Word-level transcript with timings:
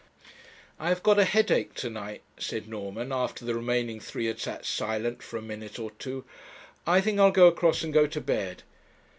'I 0.79 0.89
have 0.89 1.03
got 1.03 1.19
a 1.19 1.25
headache 1.25 1.75
to 1.75 1.87
night,' 1.87 2.23
said 2.39 2.67
Norman, 2.67 3.11
after 3.11 3.45
the 3.45 3.53
remaining 3.53 3.99
three 3.99 4.25
had 4.25 4.39
sat 4.39 4.65
silent 4.65 5.21
for 5.21 5.37
a 5.37 5.43
minute 5.43 5.77
or 5.77 5.91
two; 5.91 6.25
'I 6.87 7.01
think 7.01 7.19
I'll 7.19 7.29
go 7.29 7.45
across 7.45 7.83
and 7.83 7.93
go 7.93 8.07
to 8.07 8.19
bed.' 8.21 8.63